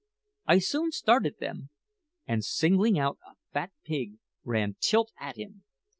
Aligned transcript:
I 0.47 0.57
soon 0.57 0.89
started 0.91 1.37
them, 1.37 1.69
and 2.25 2.43
singling 2.43 2.97
out 2.97 3.19
a 3.23 3.33
fat 3.53 3.71
pig, 3.85 4.15
ran 4.43 4.75
tilt 4.81 5.11
at 5.19 5.37
him. 5.37 5.63